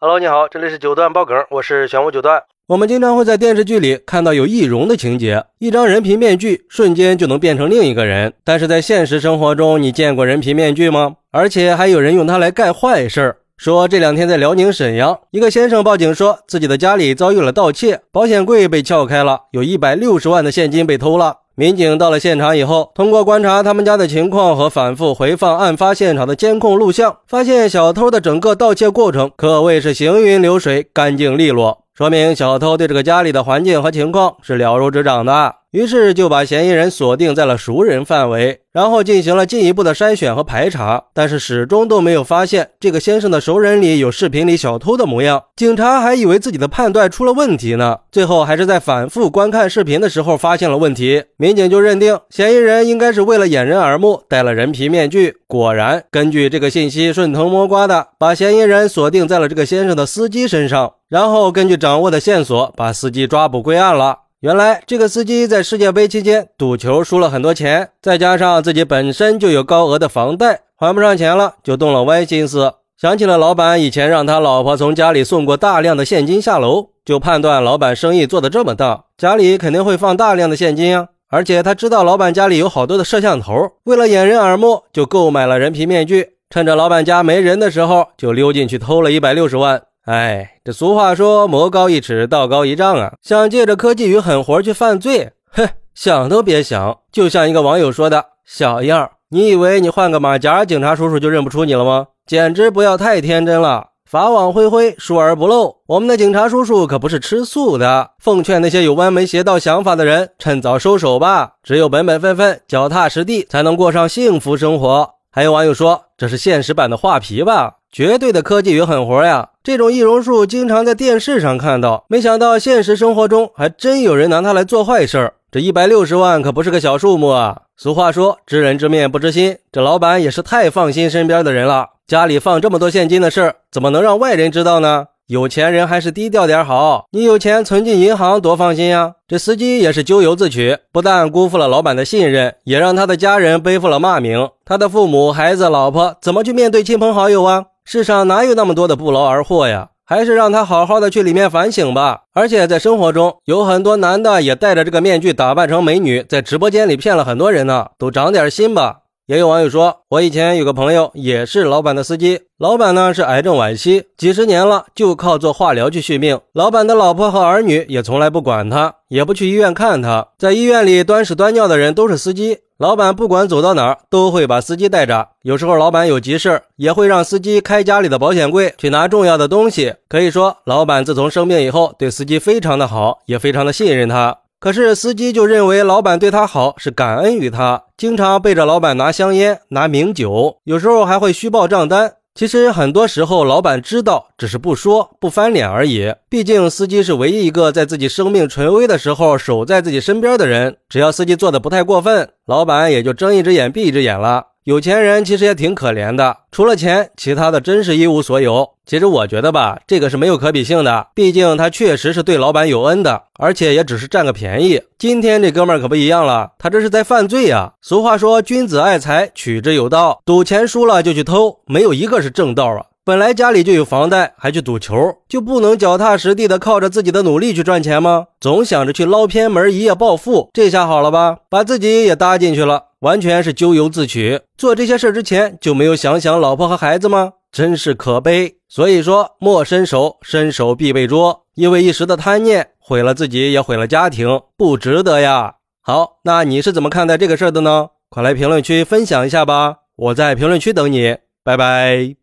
[0.00, 2.40] Hello，你好，这里是九段爆梗，我是玄武九段。
[2.68, 8.32] 我们经常会在电视剧里看到有易容的情节，一张人皮面具瞬间就能变成另一个人。
[8.44, 11.16] 但是在现实生活中，你见过人皮面具吗？
[11.32, 13.38] 而且还有人用它来干坏事儿。
[13.56, 21.38] 说这两天在辽宁沈阳，一个先生报警说自己的家里遭遇了盗窃，保险柜被撬开了，有一百六十万的现金被偷了。
[21.58, 35.56] 民警到了现场以后，通过观察他们家的情况和反复回放案发现场的监控录像，发现小偷的整个盗窃过程可谓是行云流水、干净利落，说明小偷对这个家里的环境和情况是了如指掌的。
[35.70, 45.44] 于是就把嫌疑人锁定在了熟人范围，然后进行了进一步的筛选和排查，但是始终都没有发现这个先生的熟人里有视频里小偷的模样。
[45.56, 51.24] 警察还以为自己的判断出了问题呢，最后还是在反复观看视频的时候发现了问题。
[51.36, 55.36] 民警就认定嫌疑人应该是为了掩人耳目戴了人皮面具。
[55.46, 64.20] 果然，根据这个信息顺藤摸瓜的把嫌疑人锁定在了这个先生的司机身上，然后根据掌握的线索把司机抓捕归案了。
[64.40, 81.08] 原来这个司机在世界杯期间赌球输了很多钱，再加上自己本身就有高额的房贷，还不上钱了，就动了歪心思，想起了老板以前让他老婆从家里送过大量的现金下楼，就判断老板生意做得这么大，家里肯定会放大量的现金啊。
[81.30, 89.82] 而且他知道老板家里有好多的摄像头，为了掩人耳目，就购买了人皮面具，趁着老板家没人的时候，就溜进去偷了一百六十万。
[90.08, 93.12] 哎，这俗话说“魔高一尺，道高一丈”啊！
[93.20, 97.00] 想借着科技与狠活去犯罪，哼，想都别想！
[97.12, 102.06] 就像一个网友说的：“小样，你以为你换个马甲，警察叔叔就认不出你了吗？
[102.26, 103.88] 简直不要太天真了！
[104.10, 105.76] 法网恢恢，疏而不漏。
[105.86, 108.12] 我们的警察叔叔可不是吃素的。
[108.18, 111.52] 奉劝那些有歪门邪道想法的人，趁早收手吧！
[111.62, 119.50] 只有本本分分、脚踏实地，才能过上幸福生活。”还有网友说：“这是现实版的画皮吧？”绝对的科技与狠活呀！
[119.62, 125.34] 这种易容术经常在电视上看到，没想到现实生活中还真有人拿它来做坏事儿。
[125.52, 127.56] 这一百六十万可不是个小数目啊！
[127.76, 131.90] 俗话说，知人知面不知心，这老板也是太放心身边的人了。
[132.04, 135.06] 家里放这么多现金的事儿，怎么能让外人知道呢？
[135.28, 137.04] 有钱人还是低调点好。
[137.10, 139.12] 你有钱存进银行多放心呀！
[139.28, 144.48] 这司机也是咎由自取，不但辜负了老板的信任，也让他的家人背负了骂名。
[144.64, 147.66] 他的父母、孩子、老婆怎么去面对亲朋好友啊？
[147.84, 149.90] 世上哪有那么多的不劳而获呀？
[150.06, 152.22] 还是让他好好的去里面反省吧。
[152.32, 157.88] 而且在生活中，有很多男的也戴着这个面具打扮成美女，在直播间里骗了很多人呢。
[157.98, 159.00] 都长点心吧。
[159.28, 166.40] 也有网友说，我以前有个朋友也是老板的司机，老板呢是癌症晚期，几十年了，就靠做化疗去续命。
[166.54, 172.60] 老板的老婆和儿女也从来不管他，也不去医院看他，在医院里端屎端尿的人都是司机。
[172.78, 175.28] 老板不管走到哪儿，都会把司机带着。
[175.42, 179.92] 有时候老板有急事也会让司机开家里的保险柜去拿重要的东西。
[180.08, 184.38] 可以说，老板自从生病以后，对司机非常的好，也非常的信任他。
[184.58, 192.12] 可是司机就认为老板对他好是感恩于他，经常背着老板拿香烟、拿名酒，有时候还会虚报账单。
[192.32, 196.14] 其实很多时候老板知道，只是不说、不翻脸而已。
[196.28, 200.76] 毕竟司机是唯一一个在自己生命垂危的时候守在自己身边的人。
[200.88, 204.44] 只要司机做的不太过分，老板也就睁一只眼闭一只眼了。
[204.68, 208.68] 有钱人其实也挺可怜的，除了钱，其他的真是一无所有。
[208.84, 214.82] 其实我觉得吧，这个是没有可比性的，毕竟他确实是对老板有恩的，而且也只是占个便宜。
[214.98, 217.72] 今天这哥们儿可不一样了，他这是在犯罪呀！
[217.80, 220.20] 俗话说，君子爱财，取之有道。
[220.26, 222.84] 赌钱输了就去偷，没有一个是正道啊！
[223.08, 224.94] 本来家里就有房贷，还去赌球，
[225.26, 228.26] 就不能脚踏实地的靠着自己的努力去赚钱吗？
[228.38, 231.38] 总想着去捞偏门，一夜暴富，这下好了吧？
[231.48, 232.88] 把自己也搭进去了。
[232.98, 237.32] 完全是咎由自取，做这些事之前就没有想想老婆和孩子吗？
[237.50, 238.56] 真是可悲。
[238.68, 241.44] 所以说，莫伸手，伸手必被捉。
[241.54, 245.54] 因为一时的贪念，毁了自己，也毁了家庭，不值得呀。
[245.80, 247.88] 好，那你是怎么看待这个事儿的呢？
[248.10, 252.17] 快来评论区分享一下吧，我在评论区等你，拜拜。